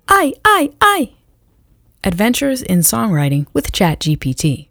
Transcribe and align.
I, 0.07 0.33
I, 0.45 0.71
I. 0.79 1.11
Adventures 2.05 2.61
in 2.61 2.79
Songwriting 2.79 3.47
with 3.51 3.73
ChatGPT. 3.73 4.69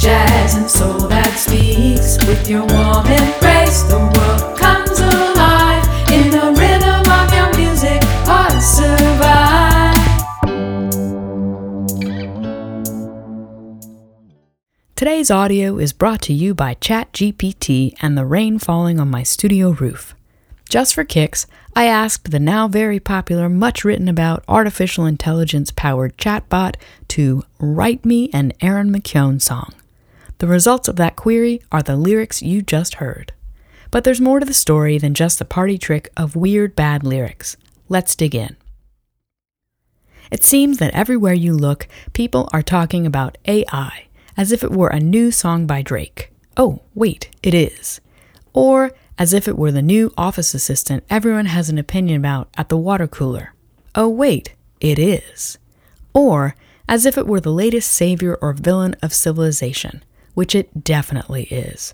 Jazz, 0.00 0.54
and 0.54 0.70
soul 0.70 0.98
that 1.08 1.34
speaks. 1.36 2.16
With 2.26 2.48
your 2.48 2.64
warm 2.64 3.06
embrace, 3.06 3.82
the 3.82 3.98
world 3.98 4.58
comes 4.58 4.98
alive. 4.98 5.84
In 6.10 6.30
the 6.30 6.54
rhythm 6.58 7.04
of 7.12 7.30
your 7.34 7.54
music, 7.54 8.02
hearts 8.24 8.64
survive. 8.64 10.00
Today's 14.96 15.30
audio 15.30 15.76
is 15.76 15.92
brought 15.92 16.22
to 16.22 16.32
you 16.32 16.54
by 16.54 16.76
ChatGPT 16.76 17.92
and 18.00 18.16
the 18.16 18.24
rain 18.24 18.58
falling 18.58 18.98
on 18.98 19.10
my 19.10 19.22
studio 19.22 19.72
roof. 19.72 20.14
Just 20.70 20.94
for 20.94 21.04
kicks, 21.04 21.46
I 21.76 21.84
asked 21.84 22.30
the 22.30 22.40
now 22.40 22.68
very 22.68 23.00
popular, 23.00 23.50
much 23.50 23.84
written 23.84 24.08
about 24.08 24.44
artificial 24.48 25.04
intelligence 25.04 25.70
powered 25.70 26.16
chatbot 26.16 26.76
to 27.08 27.42
write 27.58 28.06
me 28.06 28.30
an 28.32 28.54
Erin 28.62 28.90
McKeown 28.90 29.42
song. 29.42 29.74
The 30.40 30.46
results 30.46 30.88
of 30.88 30.96
that 30.96 31.16
query 31.16 31.60
are 31.70 31.82
the 31.82 31.96
lyrics 31.96 32.40
you 32.40 32.62
just 32.62 32.94
heard. 32.94 33.34
But 33.90 34.04
there's 34.04 34.22
more 34.22 34.40
to 34.40 34.46
the 34.46 34.54
story 34.54 34.96
than 34.96 35.12
just 35.12 35.38
the 35.38 35.44
party 35.44 35.76
trick 35.76 36.10
of 36.16 36.34
weird 36.34 36.74
bad 36.74 37.04
lyrics. 37.04 37.58
Let's 37.90 38.14
dig 38.16 38.34
in. 38.34 38.56
It 40.30 40.42
seems 40.42 40.78
that 40.78 40.94
everywhere 40.94 41.34
you 41.34 41.52
look, 41.52 41.86
people 42.14 42.48
are 42.54 42.62
talking 42.62 43.04
about 43.04 43.36
AI 43.46 44.06
as 44.34 44.50
if 44.50 44.64
it 44.64 44.70
were 44.70 44.88
a 44.88 44.98
new 44.98 45.30
song 45.30 45.66
by 45.66 45.82
Drake. 45.82 46.32
Oh, 46.56 46.80
wait, 46.94 47.28
it 47.42 47.52
is. 47.52 48.00
Or 48.54 48.92
as 49.18 49.34
if 49.34 49.46
it 49.46 49.58
were 49.58 49.72
the 49.72 49.82
new 49.82 50.10
office 50.16 50.54
assistant 50.54 51.04
everyone 51.10 51.46
has 51.46 51.68
an 51.68 51.76
opinion 51.76 52.16
about 52.16 52.48
at 52.56 52.70
the 52.70 52.78
water 52.78 53.06
cooler. 53.06 53.52
Oh, 53.94 54.08
wait, 54.08 54.54
it 54.80 54.98
is. 54.98 55.58
Or 56.14 56.54
as 56.88 57.04
if 57.04 57.18
it 57.18 57.26
were 57.26 57.40
the 57.40 57.52
latest 57.52 57.90
savior 57.90 58.38
or 58.40 58.54
villain 58.54 58.96
of 59.02 59.12
civilization, 59.12 60.02
which 60.40 60.54
it 60.54 60.82
definitely 60.82 61.42
is. 61.50 61.92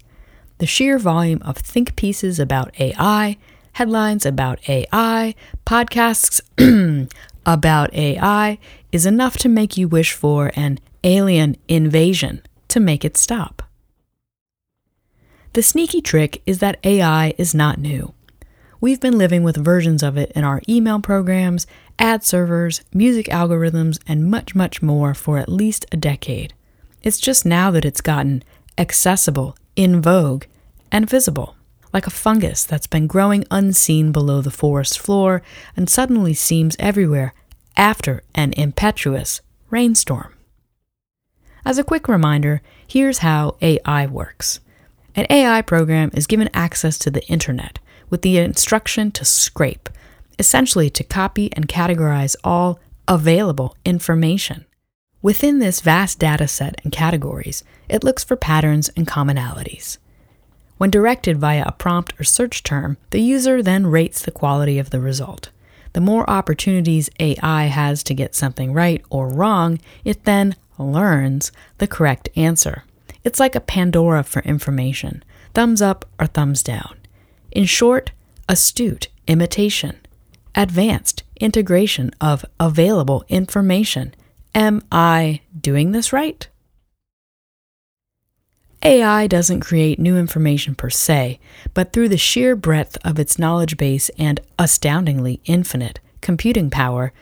The 0.59 0.67
sheer 0.67 1.01
volume 1.01 1.43
of 1.43 1.57
think 1.57 1.97
pieces 1.97 2.39
about 2.39 2.81
AI, 2.81 3.39
headlines 3.73 4.25
about 4.25 4.69
AI, 4.69 5.35
podcasts 5.67 6.41
about 7.45 7.93
AI 7.93 8.59
is 8.93 9.05
enough 9.05 9.37
to 9.39 9.49
make 9.49 9.77
you 9.77 9.89
wish 9.89 10.13
for 10.13 10.53
an 10.55 10.79
alien 11.03 11.57
invasion 11.67 12.41
to 12.69 12.79
make 12.79 13.05
it 13.05 13.17
stop. 13.17 13.65
The 15.55 15.63
sneaky 15.65 16.01
trick 16.01 16.41
is 16.47 16.61
that 16.61 16.79
AI 16.85 17.35
is 17.39 17.53
not 17.53 17.81
new. 17.81 18.15
We've 18.81 19.01
been 19.01 19.19
living 19.19 19.43
with 19.43 19.57
versions 19.57 20.05
of 20.05 20.17
it 20.17 20.31
in 20.37 20.45
our 20.45 20.63
email 20.69 21.01
programs, 21.01 21.67
ad 21.99 22.23
servers, 22.23 22.85
music 22.95 23.27
algorithms, 23.27 23.99
and 24.07 24.31
much, 24.31 24.55
much 24.55 24.83
more 24.83 25.15
for 25.15 25.37
at 25.37 25.49
least 25.49 25.85
a 25.91 25.97
decade. 25.97 26.55
It's 27.07 27.21
just 27.21 27.47
now 27.47 27.71
that 27.71 27.85
it's 27.85 28.01
gotten 28.01 28.43
accessible, 28.77 29.57
in 29.77 30.03
vogue, 30.03 30.47
and 30.91 31.09
visible, 31.09 31.55
like 31.93 32.09
a 32.09 32.11
fungus 32.11 32.65
that's 32.65 32.89
been 32.89 33.07
growing 33.07 33.45
unseen 33.49 34.11
below 34.11 34.41
the 34.41 34.51
forest 34.51 34.99
floor 34.99 35.41
and 35.77 35.89
suddenly 35.89 36.35
seems 36.35 36.75
everywhere 36.81 37.33
after 37.77 38.25
an 38.35 38.55
impetuous 38.55 39.41
rainstorm. 39.71 40.35
As 41.65 41.79
a 41.79 41.85
quick 41.85 42.09
reminder, 42.09 42.61
here's 42.85 43.19
how 43.19 43.57
AI 43.63 44.07
works. 44.07 44.59
An 45.15 45.29
AI 45.31 45.63
program 45.63 46.11
is 46.13 46.27
given 46.27 46.51
access 46.53 46.99
to 46.99 47.11
the 47.13 47.25
internet 47.29 47.79
with 48.11 48.23
the 48.23 48.39
instruction 48.39 49.13
to 49.13 49.25
scrape, 49.25 49.89
essentially 50.41 50.91
to 50.91 51.05
copy 51.05 51.53
and 51.53 51.69
categorize 51.69 52.35
all 52.43 52.81
available 53.07 53.77
information. 53.85 54.66
Within 55.27 55.59
this 55.59 55.81
vast 55.81 56.21
data 56.21 56.47
set 56.47 56.81
and 56.85 56.93
categories, 56.93 57.65
it 57.89 58.05
looks 58.05 58.23
for 58.23 58.37
patterns 58.37 58.91
and 58.91 59.09
commonalities. 59.09 59.99
When 60.79 60.89
directed 60.89 61.39
via 61.39 61.65
a 61.67 61.73
prompt 61.73 62.13
or 62.21 62.23
search 62.23 62.63
term, 62.63 62.97
the 63.11 63.21
user 63.21 63.61
then 63.61 63.89
rates 63.89 64.23
the 64.23 64.31
quality 64.31 64.79
of 64.79 64.91
the 64.91 65.01
result. 65.01 65.51
The 65.95 66.01
more 66.01 66.31
opportunities 66.31 67.11
AI 67.19 67.65
has 67.65 68.05
to 68.05 68.15
get 68.15 68.37
something 68.37 68.73
right 68.73 69.05
or 69.11 69.29
wrong, 69.29 69.81
it 70.05 70.27
then 70.27 70.55
learns 70.79 71.51
the 71.79 71.89
correct 71.89 72.29
answer. 72.37 72.85
It's 73.25 73.41
like 73.41 73.57
a 73.57 73.61
Pandora 73.61 74.23
for 74.23 74.43
information 74.43 75.25
thumbs 75.55 75.83
up 75.83 76.05
or 76.21 76.29
thumbs 76.29 76.63
down. 76.63 76.99
In 77.51 77.65
short, 77.65 78.13
astute 78.49 79.09
imitation, 79.27 79.97
advanced 80.55 81.25
integration 81.41 82.13
of 82.21 82.45
available 82.61 83.25
information. 83.29 84.15
Am 84.57 84.81
I 84.91 85.43
doing 85.61 85.93
this 85.93 86.15
right? 86.15 86.49
AI 88.83 89.27
doesn't 89.27 89.61
create 89.61 89.99
new 89.99 90.17
information 90.17 90.75
per 90.75 90.89
se, 90.89 91.39
but 91.75 91.93
through 91.93 92.09
the 92.09 92.17
sheer 92.17 92.57
breadth 92.57 92.97
of 93.05 93.19
its 93.19 93.39
knowledge 93.39 93.77
base 93.77 94.09
and 94.17 94.41
astoundingly 94.59 95.43
infinite 95.45 96.01
computing 96.23 96.71
power, 96.71 97.13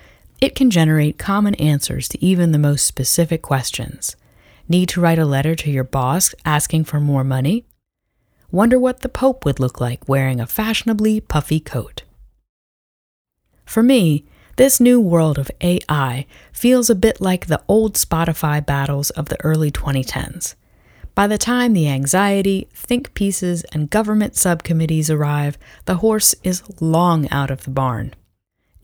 it 0.41 0.55
can 0.55 0.71
generate 0.71 1.19
common 1.19 1.57
answers 1.57 2.07
to 2.07 2.25
even 2.25 2.53
the 2.53 2.59
most 2.59 2.87
specific 2.87 3.43
questions. 3.43 4.15
Need 4.69 4.89
to 4.91 5.01
write 5.01 5.19
a 5.19 5.27
letter 5.27 5.57
to 5.57 5.73
your 5.73 5.83
boss 5.83 6.37
asking 6.45 6.85
for 6.85 7.01
more 7.01 7.25
money? 7.25 7.65
Wonder 8.53 8.79
what 8.79 9.01
the 9.01 9.09
Pope 9.09 9.45
would 9.45 9.59
look 9.59 9.81
like 9.81 10.09
wearing 10.09 10.41
a 10.41 10.47
fashionably 10.47 11.21
puffy 11.21 11.59
coat. 11.59 12.05
For 13.67 13.83
me, 13.83 14.25
this 14.57 14.81
new 14.81 15.01
world 15.01 15.39
of 15.39 15.51
AI 15.61 16.27
feels 16.53 16.89
a 16.89 16.95
bit 16.95 17.21
like 17.21 17.47
the 17.47 17.63
old 17.69 17.95
Spotify 17.95 18.65
battles 18.65 19.11
of 19.11 19.29
the 19.29 19.41
early 19.45 19.71
2010s. 19.71 20.55
By 21.15 21.27
the 21.27 21.39
time 21.39 21.73
the 21.73 21.89
anxiety, 21.89 22.69
think 22.75 23.15
pieces, 23.15 23.65
and 23.73 23.91
government 23.91 24.37
subcommittees 24.37 25.11
arrive, 25.11 25.57
the 25.85 25.97
horse 25.97 26.35
is 26.43 26.63
long 26.81 27.29
out 27.31 27.51
of 27.51 27.65
the 27.65 27.71
barn. 27.71 28.15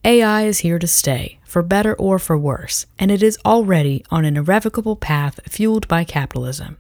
AI 0.05 0.43
is 0.43 0.61
here 0.61 0.79
to 0.79 0.87
stay, 0.87 1.41
for 1.45 1.63
better 1.63 1.95
or 1.95 2.19
for 2.19 2.39
worse, 2.39 2.87
and 2.99 3.11
it 3.11 3.23
is 3.23 3.39
already 3.45 4.05
on 4.11 4.25
an 4.25 4.37
irrevocable 4.37 4.97
path 4.97 5.41
fueled 5.49 5.87
by 5.89 6.05
capitalism. 6.05 6.79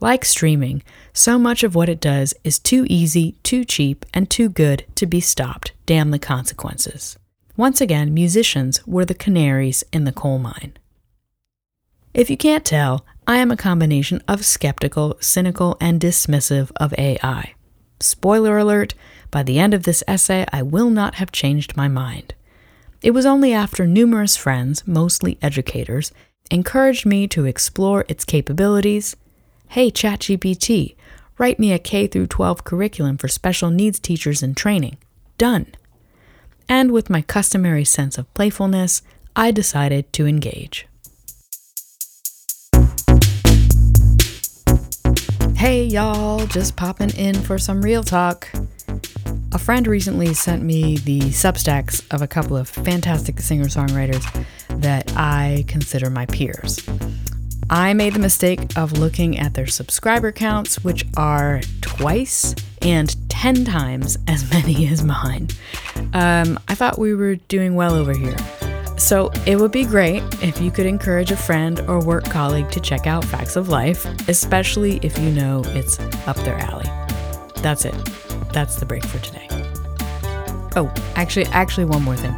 Like 0.00 0.24
streaming, 0.24 0.82
so 1.12 1.38
much 1.38 1.62
of 1.62 1.74
what 1.74 1.88
it 1.88 2.00
does 2.00 2.34
is 2.42 2.58
too 2.58 2.86
easy, 2.88 3.36
too 3.42 3.64
cheap, 3.64 4.04
and 4.12 4.28
too 4.28 4.48
good 4.48 4.84
to 4.96 5.06
be 5.06 5.20
stopped. 5.20 5.72
Damn 5.86 6.10
the 6.10 6.18
consequences. 6.18 7.18
Once 7.56 7.80
again, 7.80 8.14
musicians 8.14 8.86
were 8.86 9.04
the 9.04 9.14
canaries 9.14 9.84
in 9.92 10.04
the 10.04 10.12
coal 10.12 10.38
mine. 10.38 10.72
If 12.12 12.30
you 12.30 12.36
can't 12.36 12.64
tell, 12.64 13.04
I 13.26 13.36
am 13.36 13.50
a 13.50 13.56
combination 13.56 14.22
of 14.26 14.44
skeptical, 14.44 15.16
cynical, 15.20 15.76
and 15.80 16.00
dismissive 16.00 16.72
of 16.76 16.94
AI. 16.98 17.54
Spoiler 18.00 18.58
alert, 18.58 18.94
by 19.30 19.42
the 19.42 19.58
end 19.58 19.74
of 19.74 19.84
this 19.84 20.02
essay, 20.08 20.46
I 20.52 20.62
will 20.62 20.90
not 20.90 21.16
have 21.16 21.30
changed 21.30 21.76
my 21.76 21.86
mind. 21.86 22.34
It 23.02 23.12
was 23.12 23.26
only 23.26 23.52
after 23.52 23.86
numerous 23.86 24.36
friends, 24.36 24.86
mostly 24.86 25.38
educators, 25.40 26.12
encouraged 26.50 27.06
me 27.06 27.28
to 27.28 27.44
explore 27.44 28.04
its 28.08 28.24
capabilities. 28.24 29.16
Hey, 29.68 29.90
ChatGPT, 29.90 30.96
write 31.38 31.58
me 31.58 31.72
a 31.72 31.78
K 31.78 32.08
12 32.08 32.64
curriculum 32.64 33.18
for 33.18 33.28
special 33.28 33.70
needs 33.70 34.00
teachers 34.00 34.42
in 34.42 34.54
training. 34.54 34.98
Done. 35.38 35.68
And 36.70 36.92
with 36.92 37.10
my 37.10 37.20
customary 37.20 37.84
sense 37.84 38.16
of 38.16 38.32
playfulness, 38.32 39.02
I 39.34 39.50
decided 39.50 40.12
to 40.12 40.28
engage. 40.28 40.86
Hey, 45.56 45.84
y'all, 45.84 46.46
just 46.46 46.76
popping 46.76 47.10
in 47.16 47.34
for 47.34 47.58
some 47.58 47.82
real 47.82 48.04
talk. 48.04 48.48
A 49.50 49.58
friend 49.58 49.84
recently 49.88 50.32
sent 50.32 50.62
me 50.62 50.98
the 50.98 51.18
Substacks 51.22 52.06
of 52.14 52.22
a 52.22 52.28
couple 52.28 52.56
of 52.56 52.68
fantastic 52.68 53.40
singer 53.40 53.64
songwriters 53.64 54.24
that 54.80 55.12
I 55.16 55.64
consider 55.66 56.08
my 56.08 56.26
peers. 56.26 56.78
I 57.72 57.94
made 57.94 58.14
the 58.14 58.18
mistake 58.18 58.76
of 58.76 58.98
looking 58.98 59.38
at 59.38 59.54
their 59.54 59.68
subscriber 59.68 60.32
counts, 60.32 60.82
which 60.82 61.04
are 61.16 61.60
twice 61.80 62.52
and 62.82 63.14
10 63.30 63.64
times 63.64 64.18
as 64.26 64.50
many 64.52 64.88
as 64.88 65.04
mine. 65.04 65.46
Um, 66.12 66.58
I 66.66 66.74
thought 66.74 66.98
we 66.98 67.14
were 67.14 67.36
doing 67.36 67.76
well 67.76 67.94
over 67.94 68.12
here. 68.12 68.36
So 68.98 69.30
it 69.46 69.54
would 69.56 69.70
be 69.70 69.84
great 69.84 70.22
if 70.42 70.60
you 70.60 70.72
could 70.72 70.84
encourage 70.84 71.30
a 71.30 71.36
friend 71.36 71.80
or 71.88 72.04
work 72.04 72.24
colleague 72.24 72.70
to 72.72 72.80
check 72.80 73.06
out 73.06 73.24
Fax 73.24 73.54
of 73.54 73.68
Life, 73.68 74.04
especially 74.28 74.98
if 75.02 75.16
you 75.18 75.30
know 75.30 75.62
it's 75.66 76.00
up 76.26 76.36
their 76.38 76.58
alley. 76.58 76.90
That's 77.62 77.84
it. 77.84 77.94
That's 78.52 78.76
the 78.76 78.84
break 78.84 79.04
for 79.06 79.20
today. 79.20 79.46
Oh, 80.76 80.92
actually, 81.14 81.46
actually, 81.46 81.84
one 81.84 82.02
more 82.02 82.16
thing. 82.16 82.34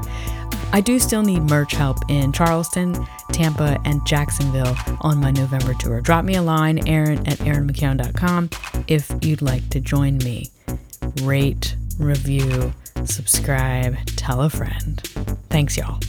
I 0.75 0.81
do 0.81 0.99
still 0.99 1.23
need 1.23 1.43
merch 1.43 1.73
help 1.73 1.99
in 2.09 2.33
Charleston, 2.33 3.07
Tampa, 3.31 3.79
and 3.85 4.05
Jacksonville 4.07 4.75
on 5.03 5.21
my 5.21 5.31
November 5.31 5.75
tour. 5.75 6.01
Drop 6.01 6.25
me 6.25 6.37
a 6.37 6.43
line, 6.43 6.89
Erin 6.89 7.19
at 7.27 7.39
erinmckeown.com, 7.39 8.49
if 8.89 9.13
you'd 9.21 9.43
like 9.43 9.69
to 9.69 9.81
join 9.81 10.17
me. 10.19 10.51
Rate, 11.23 11.77
review, 11.99 12.73
subscribe, 13.05 13.97
tell 14.17 14.41
a 14.41 14.49
friend. 14.49 14.99
Thanks, 15.51 15.77
y'all. 15.77 16.01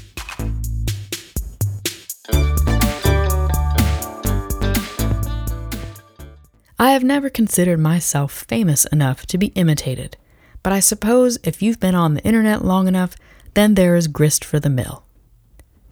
I 6.80 6.92
have 6.92 7.04
never 7.04 7.30
considered 7.30 7.80
myself 7.80 8.46
famous 8.48 8.86
enough 8.86 9.26
to 9.28 9.38
be 9.38 9.48
imitated, 9.48 10.16
but 10.64 10.72
I 10.72 10.80
suppose 10.80 11.38
if 11.44 11.62
you've 11.62 11.80
been 11.80 11.96
on 11.96 12.14
the 12.14 12.24
internet 12.24 12.64
long 12.64 12.88
enough, 12.88 13.16
then 13.54 13.76
there 13.76 13.96
is 13.96 14.08
grist 14.08 14.44
for 14.44 14.60
the 14.60 14.70
mill. 14.70 15.04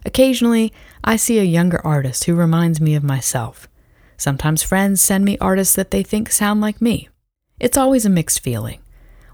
Occasionally, 0.04 0.72
I 1.04 1.16
see 1.16 1.38
a 1.38 1.44
younger 1.44 1.80
artist 1.86 2.24
who 2.24 2.34
reminds 2.34 2.80
me 2.80 2.94
of 2.94 3.04
myself. 3.04 3.68
Sometimes 4.16 4.62
friends 4.62 5.00
send 5.00 5.24
me 5.24 5.38
artists 5.38 5.74
that 5.74 5.90
they 5.90 6.02
think 6.02 6.30
sound 6.30 6.60
like 6.60 6.80
me. 6.80 7.08
It's 7.60 7.76
always 7.76 8.04
a 8.04 8.10
mixed 8.10 8.40
feeling. 8.40 8.80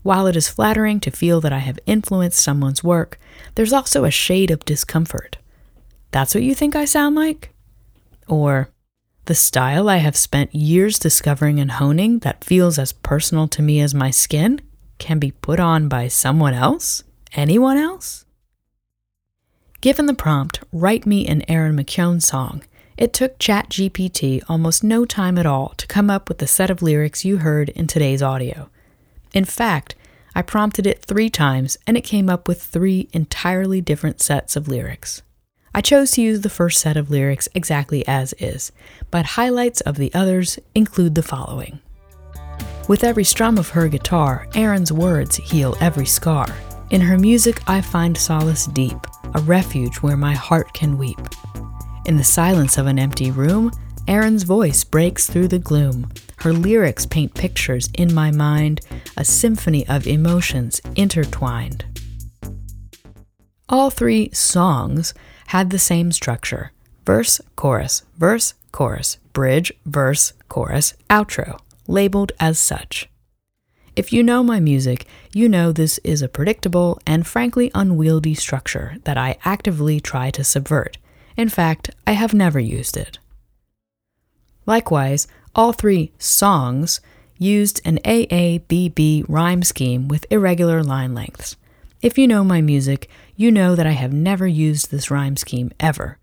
While 0.02 0.26
it 0.26 0.36
is 0.36 0.48
flattering 0.48 1.00
to 1.00 1.10
feel 1.10 1.40
that 1.40 1.52
I 1.52 1.58
have 1.58 1.78
influenced 1.86 2.38
someone's 2.38 2.84
work, 2.84 3.18
there's 3.54 3.72
also 3.72 4.04
a 4.04 4.10
shade 4.10 4.50
of 4.50 4.64
discomfort. 4.64 5.38
That's 6.10 6.34
what 6.34 6.44
you 6.44 6.54
think 6.54 6.76
I 6.76 6.84
sound 6.84 7.16
like? 7.16 7.52
Or, 8.28 8.70
the 9.24 9.34
style 9.34 9.88
I 9.88 9.98
have 9.98 10.16
spent 10.16 10.54
years 10.54 10.98
discovering 10.98 11.60
and 11.60 11.72
honing 11.72 12.20
that 12.20 12.44
feels 12.44 12.78
as 12.78 12.92
personal 12.92 13.48
to 13.48 13.62
me 13.62 13.80
as 13.80 13.94
my 13.94 14.10
skin 14.10 14.60
can 14.98 15.18
be 15.18 15.32
put 15.32 15.60
on 15.60 15.88
by 15.88 16.08
someone 16.08 16.54
else? 16.54 17.04
Anyone 17.34 17.76
else? 17.76 18.24
Given 19.80 20.06
the 20.06 20.14
prompt, 20.14 20.60
write 20.72 21.06
me 21.06 21.26
an 21.26 21.48
Erin 21.48 21.76
McKeown 21.76 22.22
song, 22.22 22.62
it 22.96 23.12
took 23.12 23.38
ChatGPT 23.38 24.42
almost 24.48 24.82
no 24.82 25.04
time 25.04 25.38
at 25.38 25.46
all 25.46 25.68
to 25.76 25.86
come 25.86 26.10
up 26.10 26.28
with 26.28 26.38
the 26.38 26.46
set 26.46 26.68
of 26.68 26.82
lyrics 26.82 27.24
you 27.24 27.38
heard 27.38 27.68
in 27.70 27.86
today's 27.86 28.22
audio. 28.22 28.70
In 29.32 29.44
fact, 29.44 29.94
I 30.34 30.42
prompted 30.42 30.86
it 30.86 31.04
three 31.04 31.30
times 31.30 31.78
and 31.86 31.96
it 31.96 32.02
came 32.02 32.28
up 32.28 32.48
with 32.48 32.62
three 32.62 33.08
entirely 33.12 33.80
different 33.80 34.20
sets 34.20 34.56
of 34.56 34.66
lyrics. 34.66 35.22
I 35.74 35.80
chose 35.80 36.12
to 36.12 36.22
use 36.22 36.40
the 36.40 36.50
first 36.50 36.80
set 36.80 36.96
of 36.96 37.10
lyrics 37.10 37.48
exactly 37.54 38.06
as 38.08 38.32
is, 38.34 38.72
but 39.10 39.26
highlights 39.26 39.80
of 39.82 39.96
the 39.96 40.12
others 40.12 40.58
include 40.74 41.14
the 41.14 41.22
following. 41.22 41.78
With 42.88 43.04
every 43.04 43.24
strum 43.24 43.58
of 43.58 43.68
her 43.68 43.86
guitar, 43.86 44.48
Erin's 44.54 44.90
words 44.90 45.36
heal 45.36 45.76
every 45.78 46.06
scar. 46.06 46.52
In 46.90 47.02
her 47.02 47.18
music, 47.18 47.60
I 47.68 47.82
find 47.82 48.16
solace 48.16 48.66
deep, 48.66 48.96
a 49.34 49.40
refuge 49.40 49.96
where 49.96 50.16
my 50.16 50.32
heart 50.34 50.72
can 50.72 50.96
weep. 50.96 51.20
In 52.06 52.16
the 52.16 52.24
silence 52.24 52.78
of 52.78 52.86
an 52.86 52.98
empty 52.98 53.30
room, 53.30 53.70
Erin's 54.06 54.44
voice 54.44 54.84
breaks 54.84 55.28
through 55.28 55.48
the 55.48 55.58
gloom. 55.58 56.10
Her 56.38 56.54
lyrics 56.54 57.04
paint 57.04 57.34
pictures 57.34 57.90
in 57.92 58.14
my 58.14 58.30
mind, 58.30 58.80
a 59.18 59.24
symphony 59.24 59.86
of 59.86 60.06
emotions 60.06 60.80
intertwined. 60.96 61.84
All 63.68 63.90
three 63.90 64.30
songs 64.32 65.12
had 65.48 65.68
the 65.68 65.78
same 65.78 66.10
structure 66.10 66.72
verse, 67.04 67.38
chorus, 67.54 68.02
verse, 68.16 68.54
chorus, 68.72 69.18
bridge, 69.34 69.72
verse, 69.84 70.32
chorus, 70.48 70.94
outro, 71.10 71.60
labeled 71.86 72.32
as 72.40 72.58
such. 72.58 73.10
If 73.98 74.12
you 74.12 74.22
know 74.22 74.44
my 74.44 74.60
music, 74.60 75.06
you 75.34 75.48
know 75.48 75.72
this 75.72 75.98
is 76.04 76.22
a 76.22 76.28
predictable 76.28 77.00
and 77.04 77.26
frankly 77.26 77.68
unwieldy 77.74 78.34
structure 78.34 78.94
that 79.02 79.18
I 79.18 79.38
actively 79.44 79.98
try 79.98 80.30
to 80.30 80.44
subvert. 80.44 80.98
In 81.36 81.48
fact, 81.48 81.90
I 82.06 82.12
have 82.12 82.32
never 82.32 82.60
used 82.60 82.96
it. 82.96 83.18
Likewise, 84.66 85.26
all 85.52 85.72
three 85.72 86.12
songs 86.16 87.00
used 87.38 87.80
an 87.84 87.98
AABB 88.04 89.24
rhyme 89.28 89.64
scheme 89.64 90.06
with 90.06 90.30
irregular 90.30 90.84
line 90.84 91.12
lengths. 91.12 91.56
If 92.00 92.16
you 92.16 92.28
know 92.28 92.44
my 92.44 92.60
music, 92.60 93.10
you 93.34 93.50
know 93.50 93.74
that 93.74 93.88
I 93.88 93.98
have 93.98 94.12
never 94.12 94.46
used 94.46 94.92
this 94.92 95.10
rhyme 95.10 95.36
scheme 95.36 95.72
ever. 95.80 96.18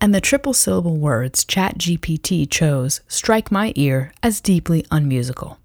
And 0.00 0.14
the 0.14 0.22
triple 0.22 0.54
syllable 0.54 0.96
words 0.96 1.44
ChatGPT 1.44 2.50
chose 2.50 3.02
strike 3.08 3.52
my 3.52 3.74
ear 3.76 4.14
as 4.22 4.40
deeply 4.40 4.86
unmusical. 4.90 5.59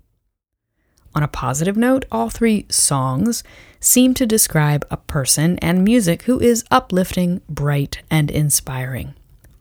On 1.15 1.23
a 1.23 1.29
positive 1.29 1.77
note, 1.77 2.03
all 2.12 2.29
three 2.29 2.66
songs 2.69 3.42
seem 3.80 4.13
to 4.16 4.25
describe 4.25 4.85
a 4.92 4.97
person 4.97 5.57
and 5.59 5.83
music 5.83 6.23
who 6.23 6.42
is 6.42 6.66
uplifting, 6.69 7.42
bright, 7.47 8.04
and 8.11 8.30
inspiring. 8.30 9.13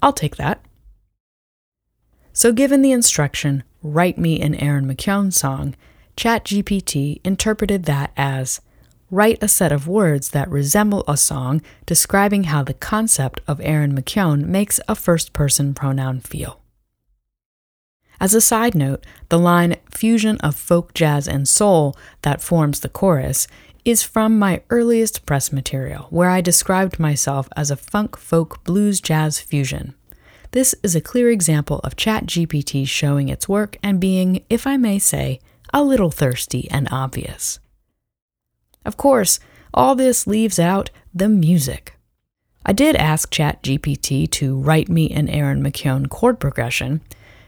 I'll 0.02 0.12
take 0.12 0.35
that. 0.37 0.61
So, 2.33 2.52
given 2.52 2.83
the 2.83 2.90
instruction, 2.90 3.62
write 3.81 4.19
me 4.19 4.40
an 4.40 4.57
Erin 4.57 4.87
McKeown 4.87 5.33
song, 5.33 5.76
ChatGPT 6.17 7.21
interpreted 7.23 7.85
that 7.85 8.11
as 8.17 8.61
write 9.11 9.38
a 9.40 9.47
set 9.47 9.71
of 9.71 9.87
words 9.87 10.31
that 10.31 10.50
resemble 10.50 11.05
a 11.07 11.17
song 11.17 11.62
describing 11.87 12.45
how 12.45 12.64
the 12.64 12.75
concept 12.75 13.40
of 13.47 13.61
Erin 13.61 13.95
McKeown 13.95 14.45
makes 14.47 14.81
a 14.88 14.97
first 14.97 15.33
person 15.33 15.73
pronoun 15.73 16.19
feel. 16.19 16.63
As 18.21 18.35
a 18.35 18.40
side 18.40 18.75
note, 18.75 19.04
the 19.28 19.38
line 19.38 19.76
fusion 19.90 20.38
of 20.38 20.56
folk, 20.56 20.94
jazz, 20.94 21.26
and 21.26 21.49
soul 21.49 21.97
that 22.23 22.40
forms 22.40 22.80
the 22.80 22.88
chorus 22.88 23.47
is 23.85 24.02
from 24.02 24.38
my 24.38 24.62
earliest 24.71 25.26
press 25.26 25.52
material, 25.52 26.06
where 26.11 26.30
I 26.30 26.40
described 26.40 26.99
myself 26.99 27.49
as 27.56 27.71
a 27.71 27.76
funk, 27.76 28.16
folk, 28.16 28.64
blues, 28.64 29.00
jazz 29.00 29.40
fusion. 29.40 29.94
This 30.52 30.75
is 30.83 30.94
a 30.94 31.00
clear 31.00 31.30
example 31.30 31.80
of 31.83 31.97
ChatGPT 31.97 32.87
showing 32.87 33.28
its 33.28 33.49
work 33.49 33.76
and 33.83 34.00
being, 34.00 34.44
if 34.49 34.66
I 34.66 34.76
may 34.76 34.99
say, 34.99 35.40
a 35.73 35.83
little 35.83 36.11
thirsty 36.11 36.68
and 36.71 36.88
obvious. 36.90 37.59
Of 38.85 38.97
course, 38.97 39.40
all 39.75 39.94
this 39.97 40.26
leaves 40.26 40.59
out 40.59 40.90
the 41.12 41.28
music. 41.28 41.99
I 42.64 42.73
did 42.73 42.97
ask 42.97 43.30
ChatGPT 43.30 44.30
to 44.30 44.56
write 44.56 44.88
me 44.88 45.11
an 45.11 45.28
Erin 45.28 45.62
McKeown 45.62 46.09
chord 46.09 46.38
progression, 46.38 47.02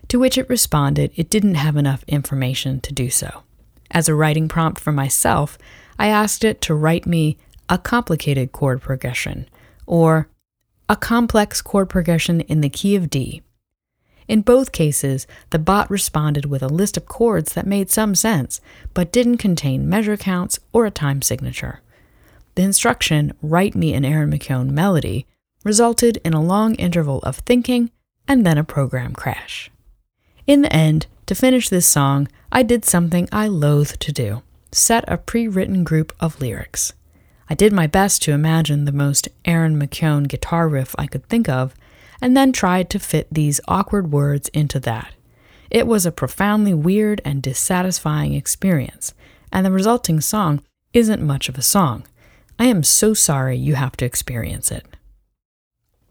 to 0.08 0.18
which 0.18 0.38
it 0.38 0.48
responded 0.48 1.12
it 1.16 1.30
didn't 1.30 1.56
have 1.56 1.76
enough 1.76 2.04
information 2.06 2.80
to 2.80 2.92
do 2.92 3.10
so. 3.10 3.42
As 3.90 4.08
a 4.08 4.14
writing 4.14 4.48
prompt 4.48 4.80
for 4.80 4.92
myself, 4.92 5.58
I 5.98 6.08
asked 6.08 6.44
it 6.44 6.60
to 6.62 6.74
write 6.74 7.06
me 7.06 7.38
a 7.68 7.78
complicated 7.78 8.52
chord 8.52 8.80
progression, 8.80 9.48
or 9.86 10.28
a 10.88 10.96
complex 10.96 11.62
chord 11.62 11.88
progression 11.88 12.40
in 12.42 12.60
the 12.60 12.68
key 12.68 12.94
of 12.94 13.10
D. 13.10 13.42
In 14.28 14.40
both 14.40 14.72
cases, 14.72 15.26
the 15.50 15.58
bot 15.58 15.88
responded 15.88 16.46
with 16.46 16.62
a 16.62 16.68
list 16.68 16.96
of 16.96 17.06
chords 17.06 17.54
that 17.54 17.66
made 17.66 17.90
some 17.90 18.14
sense, 18.14 18.60
but 18.92 19.12
didn't 19.12 19.38
contain 19.38 19.88
measure 19.88 20.16
counts 20.16 20.58
or 20.72 20.84
a 20.84 20.90
time 20.90 21.22
signature. 21.22 21.80
The 22.56 22.62
instruction, 22.62 23.32
Write 23.42 23.74
me 23.74 23.94
an 23.94 24.04
Erin 24.04 24.30
McKeown 24.30 24.70
melody, 24.70 25.26
resulted 25.64 26.18
in 26.24 26.32
a 26.32 26.42
long 26.42 26.74
interval 26.76 27.20
of 27.20 27.36
thinking 27.38 27.90
and 28.26 28.44
then 28.44 28.58
a 28.58 28.64
program 28.64 29.12
crash. 29.12 29.70
In 30.46 30.62
the 30.62 30.72
end, 30.72 31.06
to 31.26 31.34
finish 31.34 31.68
this 31.68 31.86
song, 31.86 32.28
I 32.52 32.62
did 32.62 32.84
something 32.84 33.28
I 33.32 33.48
loathe 33.48 33.98
to 33.98 34.12
do. 34.12 34.42
set 34.70 35.04
a 35.08 35.16
pre 35.16 35.48
written 35.48 35.82
group 35.84 36.12
of 36.20 36.40
lyrics. 36.40 36.92
I 37.48 37.54
did 37.54 37.72
my 37.72 37.86
best 37.86 38.22
to 38.22 38.32
imagine 38.32 38.84
the 38.84 38.92
most 38.92 39.28
Erin 39.44 39.78
McKeown 39.78 40.28
guitar 40.28 40.68
riff 40.68 40.94
I 40.98 41.06
could 41.06 41.26
think 41.28 41.48
of, 41.48 41.74
and 42.20 42.36
then 42.36 42.52
tried 42.52 42.90
to 42.90 42.98
fit 42.98 43.26
these 43.30 43.60
awkward 43.66 44.12
words 44.12 44.48
into 44.50 44.78
that. 44.80 45.12
It 45.70 45.86
was 45.86 46.06
a 46.06 46.12
profoundly 46.12 46.74
weird 46.74 47.20
and 47.24 47.42
dissatisfying 47.42 48.34
experience, 48.34 49.14
and 49.50 49.64
the 49.64 49.72
resulting 49.72 50.20
song 50.20 50.62
isn't 50.92 51.22
much 51.22 51.48
of 51.48 51.58
a 51.58 51.62
song. 51.62 52.04
I 52.58 52.66
am 52.66 52.82
so 52.82 53.14
sorry 53.14 53.56
you 53.56 53.74
have 53.74 53.96
to 53.98 54.04
experience 54.04 54.70
it. 54.70 54.86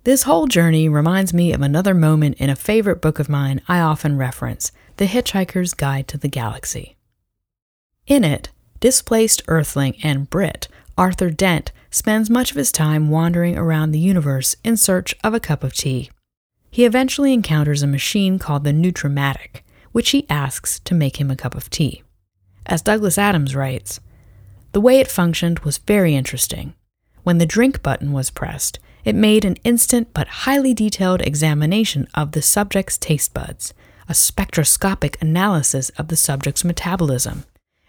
This 0.05 0.21
whole 0.21 0.45
journey 0.45 0.87
reminds 0.87 1.33
me 1.33 1.51
of 1.51 1.63
another 1.63 1.95
moment 1.95 2.37
in 2.37 2.51
a 2.51 2.55
favorite 2.55 3.01
book 3.01 3.17
of 3.17 3.27
mine 3.27 3.59
I 3.67 3.79
often 3.79 4.19
reference 4.19 4.71
The 4.97 5.07
Hitchhiker's 5.07 5.73
Guide 5.73 6.07
to 6.09 6.17
the 6.19 6.27
Galaxy. 6.27 6.95
In 8.05 8.23
it, 8.23 8.51
displaced 8.79 9.41
Earthling 9.47 9.95
and 10.03 10.29
Brit, 10.29 10.67
Arthur 10.95 11.31
Dent, 11.31 11.71
spends 11.89 12.29
much 12.29 12.51
of 12.51 12.57
his 12.57 12.71
time 12.71 13.09
wandering 13.09 13.57
around 13.57 13.89
the 13.89 13.99
universe 13.99 14.55
in 14.63 14.77
search 14.77 15.15
of 15.23 15.33
a 15.33 15.39
cup 15.39 15.63
of 15.63 15.73
tea. 15.73 16.11
He 16.69 16.85
eventually 16.85 17.33
encounters 17.33 17.81
a 17.81 17.87
machine 17.87 18.37
called 18.37 18.63
the 18.63 18.73
Nutrimatic, 18.73 19.65
which 19.91 20.11
he 20.11 20.29
asks 20.29 20.79
to 20.81 20.93
make 20.93 21.19
him 21.19 21.31
a 21.31 21.35
cup 21.35 21.55
of 21.55 21.71
tea. 21.71 22.03
As 22.67 22.83
Douglas 22.83 23.17
Adams 23.17 23.55
writes, 23.55 23.99
the 24.71 24.81
way 24.81 24.99
it 24.99 25.09
functioned 25.09 25.61
was 25.61 25.79
very 25.79 26.13
interesting. 26.13 26.75
When 27.23 27.39
the 27.39 27.47
drink 27.47 27.81
button 27.81 28.11
was 28.11 28.29
pressed, 28.29 28.77
it 29.05 29.15
made 29.15 29.45
an 29.45 29.55
instant 29.63 30.09
but 30.13 30.27
highly 30.27 30.73
detailed 30.73 31.21
examination 31.21 32.07
of 32.15 32.31
the 32.31 32.41
subject's 32.41 32.97
taste 32.97 33.33
buds, 33.33 33.73
a 34.09 34.13
spectroscopic 34.13 35.21
analysis 35.21 35.89
of 35.91 36.07
the 36.09 36.15
subject's 36.15 36.63
metabolism, 36.63 37.45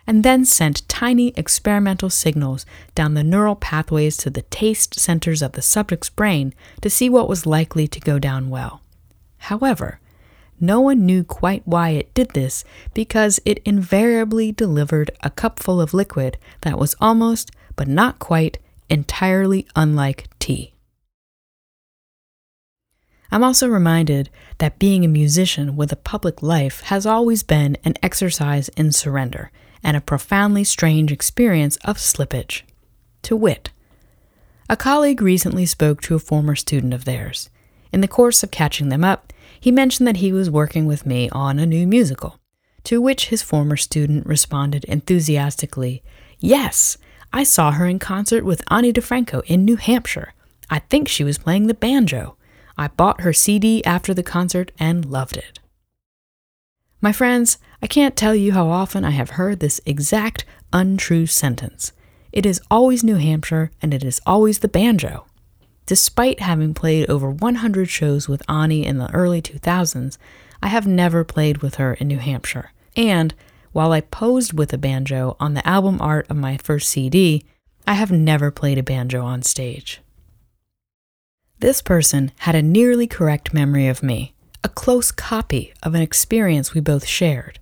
and 0.06 0.22
then 0.22 0.44
sent 0.44 0.88
tiny 0.88 1.32
experimental 1.36 2.10
signals 2.10 2.64
down 2.94 3.14
the 3.14 3.24
neural 3.24 3.56
pathways 3.56 4.16
to 4.18 4.30
the 4.30 4.42
taste 4.42 5.00
centers 5.00 5.42
of 5.42 5.52
the 5.52 5.62
subject's 5.62 6.10
brain 6.10 6.54
to 6.82 6.90
see 6.90 7.08
what 7.08 7.28
was 7.28 7.46
likely 7.46 7.88
to 7.88 7.98
go 7.98 8.18
down 8.18 8.50
well. 8.50 8.82
However, 9.38 9.98
no 10.60 10.80
one 10.80 11.04
knew 11.04 11.24
quite 11.24 11.62
why 11.66 11.90
it 11.90 12.14
did 12.14 12.30
this 12.30 12.64
because 12.94 13.40
it 13.44 13.60
invariably 13.64 14.52
delivered 14.52 15.10
a 15.22 15.30
cupful 15.30 15.80
of 15.80 15.92
liquid 15.92 16.38
that 16.60 16.78
was 16.78 16.94
almost, 17.00 17.50
but 17.74 17.88
not 17.88 18.18
quite, 18.18 18.58
entirely 18.88 19.66
unlike 19.74 20.28
tea. 20.38 20.72
I'm 23.30 23.42
also 23.42 23.68
reminded 23.68 24.30
that 24.58 24.78
being 24.78 25.04
a 25.04 25.08
musician 25.08 25.76
with 25.76 25.92
a 25.92 25.96
public 25.96 26.42
life 26.42 26.80
has 26.82 27.06
always 27.06 27.42
been 27.42 27.76
an 27.84 27.94
exercise 28.02 28.68
in 28.70 28.92
surrender 28.92 29.50
and 29.82 29.96
a 29.96 30.00
profoundly 30.00 30.64
strange 30.64 31.12
experience 31.12 31.76
of 31.84 31.98
slippage. 31.98 32.62
To 33.22 33.36
wit, 33.36 33.70
a 34.68 34.76
colleague 34.76 35.22
recently 35.22 35.66
spoke 35.66 36.00
to 36.02 36.14
a 36.14 36.20
former 36.20 36.56
student 36.56 36.92
of 36.92 37.04
theirs. 37.04 37.50
In 37.92 38.00
the 38.00 38.08
course 38.08 38.42
of 38.42 38.50
catching 38.50 38.88
them 38.88 39.04
up, 39.04 39.32
he 39.58 39.70
mentioned 39.70 40.06
that 40.06 40.18
he 40.18 40.32
was 40.32 40.50
working 40.50 40.86
with 40.86 41.06
me 41.06 41.28
on 41.30 41.58
a 41.58 41.66
new 41.66 41.86
musical, 41.86 42.40
to 42.84 43.00
which 43.00 43.28
his 43.28 43.42
former 43.42 43.76
student 43.76 44.26
responded 44.26 44.84
enthusiastically, 44.84 46.02
Yes, 46.38 46.98
I 47.32 47.44
saw 47.44 47.72
her 47.72 47.86
in 47.86 47.98
concert 47.98 48.44
with 48.44 48.62
Ani 48.70 48.92
DiFranco 48.92 49.42
in 49.46 49.64
New 49.64 49.76
Hampshire. 49.76 50.34
I 50.68 50.80
think 50.80 51.08
she 51.08 51.24
was 51.24 51.38
playing 51.38 51.66
the 51.66 51.74
banjo. 51.74 52.36
I 52.76 52.88
bought 52.88 53.22
her 53.22 53.32
CD 53.32 53.84
after 53.84 54.12
the 54.12 54.22
concert 54.22 54.72
and 54.78 55.04
loved 55.04 55.36
it. 55.36 55.60
My 57.00 57.12
friends, 57.12 57.58
I 57.82 57.86
can't 57.86 58.16
tell 58.16 58.34
you 58.34 58.52
how 58.52 58.68
often 58.68 59.04
I 59.04 59.10
have 59.10 59.30
heard 59.30 59.60
this 59.60 59.80
exact 59.86 60.44
untrue 60.72 61.26
sentence. 61.26 61.92
It 62.32 62.44
is 62.44 62.60
always 62.70 63.04
New 63.04 63.16
Hampshire 63.16 63.70
and 63.80 63.94
it 63.94 64.04
is 64.04 64.20
always 64.26 64.58
the 64.58 64.68
banjo. 64.68 65.26
Despite 65.86 66.40
having 66.40 66.74
played 66.74 67.08
over 67.08 67.30
100 67.30 67.88
shows 67.88 68.28
with 68.28 68.42
Ani 68.50 68.84
in 68.84 68.98
the 68.98 69.12
early 69.12 69.40
2000s, 69.40 70.18
I 70.62 70.68
have 70.68 70.86
never 70.86 71.22
played 71.22 71.58
with 71.58 71.76
her 71.76 71.94
in 71.94 72.08
New 72.08 72.18
Hampshire. 72.18 72.72
And 72.96 73.34
while 73.72 73.92
I 73.92 74.00
posed 74.00 74.52
with 74.52 74.72
a 74.72 74.78
banjo 74.78 75.36
on 75.38 75.54
the 75.54 75.66
album 75.66 76.00
art 76.00 76.26
of 76.28 76.36
my 76.36 76.56
first 76.56 76.88
CD, 76.90 77.44
I 77.86 77.94
have 77.94 78.10
never 78.10 78.50
played 78.50 78.78
a 78.78 78.82
banjo 78.82 79.22
on 79.22 79.42
stage. 79.42 80.00
This 81.60 81.80
person 81.80 82.32
had 82.40 82.54
a 82.54 82.60
nearly 82.60 83.06
correct 83.06 83.54
memory 83.54 83.86
of 83.86 84.02
me, 84.02 84.34
a 84.62 84.68
close 84.68 85.10
copy 85.10 85.72
of 85.82 85.94
an 85.94 86.02
experience 86.02 86.74
we 86.74 86.82
both 86.82 87.06
shared, 87.06 87.58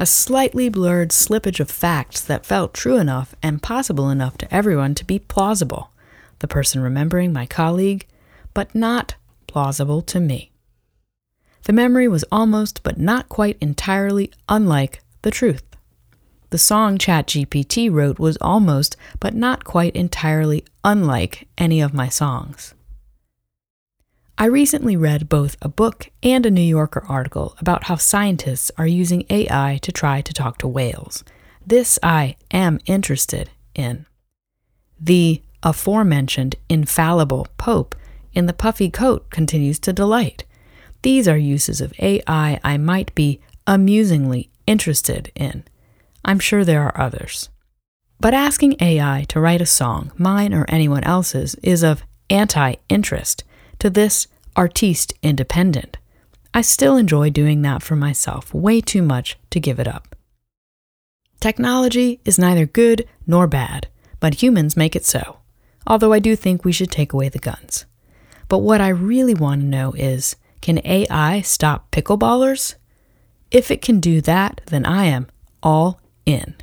a 0.00 0.06
slightly 0.06 0.68
blurred 0.68 1.10
slippage 1.10 1.60
of 1.60 1.70
facts 1.70 2.20
that 2.22 2.44
felt 2.44 2.74
true 2.74 2.96
enough 2.96 3.36
and 3.44 3.62
possible 3.62 4.10
enough 4.10 4.36
to 4.38 4.52
everyone 4.52 4.96
to 4.96 5.04
be 5.04 5.20
plausible, 5.20 5.92
the 6.40 6.48
person 6.48 6.82
remembering 6.82 7.32
my 7.32 7.46
colleague, 7.46 8.08
but 8.52 8.74
not 8.74 9.14
plausible 9.46 10.02
to 10.02 10.18
me. 10.18 10.50
The 11.66 11.72
memory 11.72 12.08
was 12.08 12.24
almost 12.32 12.82
but 12.82 12.98
not 12.98 13.28
quite 13.28 13.58
entirely 13.60 14.32
unlike 14.48 15.02
the 15.22 15.30
truth. 15.30 15.62
The 16.50 16.58
song 16.58 16.98
ChatGPT 16.98 17.92
wrote 17.92 18.18
was 18.18 18.38
almost 18.40 18.96
but 19.20 19.34
not 19.34 19.62
quite 19.62 19.94
entirely 19.94 20.64
unlike 20.82 21.46
any 21.56 21.80
of 21.80 21.94
my 21.94 22.08
songs. 22.08 22.74
I 24.38 24.44
recently 24.46 24.96
read 24.96 25.30
both 25.30 25.56
a 25.62 25.68
book 25.68 26.10
and 26.22 26.44
a 26.44 26.50
New 26.50 26.60
Yorker 26.60 27.02
article 27.08 27.56
about 27.58 27.84
how 27.84 27.96
scientists 27.96 28.70
are 28.76 28.86
using 28.86 29.24
AI 29.30 29.78
to 29.80 29.90
try 29.90 30.20
to 30.20 30.32
talk 30.34 30.58
to 30.58 30.68
whales. 30.68 31.24
This 31.66 31.98
I 32.02 32.36
am 32.50 32.78
interested 32.84 33.48
in. 33.74 34.04
The 35.00 35.40
aforementioned 35.62 36.56
infallible 36.68 37.46
Pope 37.56 37.94
in 38.34 38.44
the 38.44 38.52
puffy 38.52 38.90
coat 38.90 39.30
continues 39.30 39.78
to 39.78 39.92
delight. 39.94 40.44
These 41.00 41.26
are 41.26 41.38
uses 41.38 41.80
of 41.80 41.94
AI 41.98 42.60
I 42.62 42.76
might 42.76 43.14
be 43.14 43.40
amusingly 43.66 44.50
interested 44.66 45.32
in. 45.34 45.64
I'm 46.26 46.40
sure 46.40 46.62
there 46.62 46.82
are 46.82 47.00
others. 47.00 47.48
But 48.20 48.34
asking 48.34 48.76
AI 48.80 49.24
to 49.28 49.40
write 49.40 49.62
a 49.62 49.66
song, 49.66 50.12
mine 50.18 50.52
or 50.52 50.66
anyone 50.68 51.04
else's, 51.04 51.54
is 51.62 51.82
of 51.82 52.02
anti 52.28 52.74
interest 52.90 53.44
to 53.78 53.90
this 53.90 54.26
artiste 54.54 55.12
independent. 55.22 55.98
I 56.54 56.62
still 56.62 56.96
enjoy 56.96 57.30
doing 57.30 57.62
that 57.62 57.82
for 57.82 57.96
myself 57.96 58.52
way 58.54 58.80
too 58.80 59.02
much 59.02 59.38
to 59.50 59.60
give 59.60 59.78
it 59.78 59.86
up. 59.86 60.16
Technology 61.40 62.20
is 62.24 62.38
neither 62.38 62.64
good 62.64 63.06
nor 63.26 63.46
bad, 63.46 63.88
but 64.20 64.42
humans 64.42 64.76
make 64.76 64.96
it 64.96 65.04
so, 65.04 65.38
although 65.86 66.12
I 66.12 66.18
do 66.18 66.34
think 66.34 66.64
we 66.64 66.72
should 66.72 66.90
take 66.90 67.12
away 67.12 67.28
the 67.28 67.38
guns. 67.38 67.84
But 68.48 68.58
what 68.58 68.80
I 68.80 68.88
really 68.88 69.34
want 69.34 69.60
to 69.60 69.66
know 69.66 69.92
is 69.92 70.36
can 70.62 70.80
AI 70.84 71.42
stop 71.42 71.90
pickleballers? 71.90 72.76
If 73.50 73.70
it 73.70 73.82
can 73.82 74.00
do 74.00 74.20
that, 74.22 74.62
then 74.66 74.86
I 74.86 75.04
am 75.04 75.28
all 75.62 76.00
in. 76.24 76.54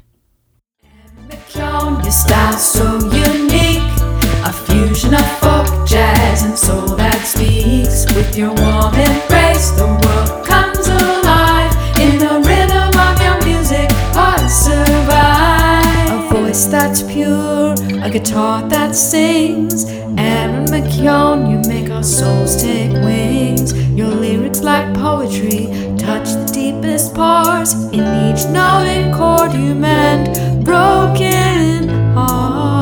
A 4.45 4.51
fusion 4.51 5.13
of 5.13 5.25
folk, 5.39 5.88
jazz, 5.88 6.43
and 6.43 6.57
soul 6.57 6.97
that 6.97 7.21
speaks. 7.25 8.05
With 8.13 8.35
your 8.38 8.50
warm 8.50 8.93
embrace, 8.93 9.71
the 9.71 9.88
world 9.88 10.45
comes 10.45 10.85
alive. 10.85 11.71
In 11.97 12.19
the 12.19 12.43
rhythm 12.45 12.91
of 13.07 13.15
your 13.23 13.39
music, 13.45 13.89
hearts 14.13 14.53
survive. 14.53 16.12
A 16.12 16.27
voice 16.33 16.65
that's 16.65 17.01
pure, 17.03 17.73
a 18.03 18.09
guitar 18.09 18.67
that 18.67 18.93
sings. 18.95 19.85
Erin 20.17 20.65
McKeown, 20.65 21.50
you 21.50 21.69
make 21.69 21.89
our 21.89 22.03
souls 22.03 22.62
take 22.62 22.91
wings. 22.91 23.71
Your 23.97 24.09
lyrics, 24.09 24.59
like 24.59 24.93
poetry, 24.93 25.67
touch 25.97 26.27
the 26.33 26.51
deepest 26.53 27.15
parts. 27.15 27.75
In 27.93 28.03
each 28.27 28.43
note 28.47 28.88
and 28.91 29.13
chord, 29.15 29.53
you 29.53 29.73
mend 29.73 30.65
broken 30.65 31.88
hearts. 32.13 32.73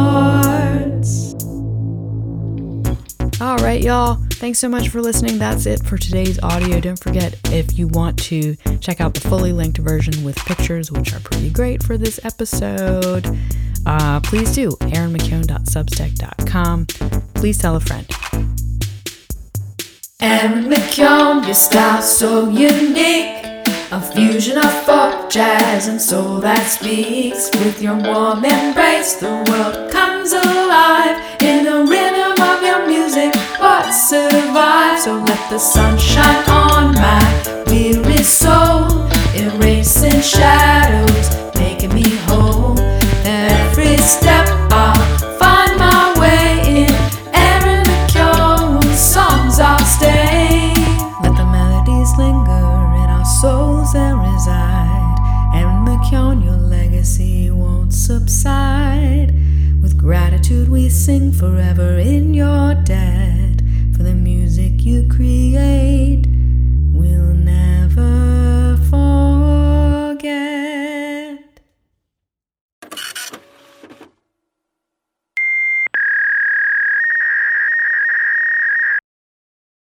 All 3.41 3.57
right, 3.57 3.81
y'all. 3.81 4.19
Thanks 4.33 4.60
so 4.60 4.69
much 4.69 4.89
for 4.89 5.01
listening. 5.01 5.39
That's 5.39 5.65
it 5.65 5.83
for 5.83 5.98
today's 5.98 6.39
audio. 6.43 6.79
Don't 6.79 7.00
forget 7.00 7.36
if 7.45 7.75
you 7.75 7.88
want 7.88 8.19
to 8.25 8.55
check 8.81 9.01
out 9.01 9.15
the 9.15 9.21
fully 9.21 9.51
linked 9.51 9.79
version 9.79 10.24
with 10.24 10.38
pictures, 10.45 10.91
which 10.91 11.12
are 11.12 11.19
pretty 11.21 11.50
great 11.50 11.81
for 11.81 11.98
this 11.98 12.19
episode, 12.24 13.25
uh, 13.88 14.19
please 14.19 14.53
do. 14.53 14.69
ErinMcKeown.substack.com. 14.81 16.86
Please 17.33 17.57
tell 17.57 17.75
a 17.75 17.79
friend. 17.79 18.07
Erin 20.19 20.65
McKeown, 20.65 21.43
your 21.43 21.55
style 21.55 22.03
so 22.03 22.48
unique. 22.48 23.39
A 23.91 24.00
fusion 24.00 24.60
of 24.60 24.71
folk, 24.83 25.31
jazz, 25.31 25.88
and 25.88 26.00
soul 26.00 26.38
that 26.41 26.67
speaks. 26.67 27.50
With 27.55 27.81
your 27.81 27.95
warm 27.95 28.45
embrace, 28.45 29.15
the 29.15 29.43
world 29.50 29.91
comes 29.91 30.31
alive 30.31 31.41
in 31.41 31.65
the 31.65 31.86
rhythm 31.89 32.10
So 35.03 35.15
let 35.15 35.50
the 35.50 35.58
sun 35.58 35.98
shine 35.98 36.48
on 36.48 36.93
my 36.93 37.63
weary 37.65 38.22
soul, 38.22 39.10
erasing 39.34 40.22
shadows, 40.22 41.55
making 41.55 41.96
me 41.96 42.08
whole. 42.27 42.77
Every 43.25 43.98
step, 43.98 44.48
I'll 44.70 44.93
find 45.39 45.79
my 45.79 46.13
way 46.20 46.84
in. 46.84 46.93
Erin 47.34 47.84
McKeown's 47.84 49.00
songs 49.00 49.60
I'll 49.60 49.79
stay. 49.79 50.72
Let 51.24 51.36
the 51.36 51.50
melodies 51.50 52.15
linger 52.20 52.70
in 53.01 53.10
our 53.10 53.25
souls 53.25 53.96
and 53.96 54.20
reside. 54.22 55.17
Erin 55.55 55.84
McKeown, 55.84 56.46
your 56.46 56.58
legacy 56.58 57.50
won't 57.50 57.91
subside. 57.91 59.34
With 59.81 59.98
gratitude, 59.98 60.70
we 60.70 60.89
sing 60.89 61.31
forever 61.31 61.98
in 61.98 62.36
your 62.36 62.75
debt 62.75 63.60
for 64.01 64.08
the 64.08 64.15
music 64.15 64.84
you 64.84 65.08
create. 65.08 66.30